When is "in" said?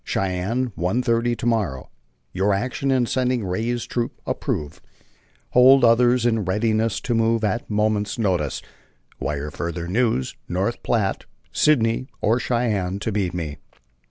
2.89-3.05, 6.25-6.43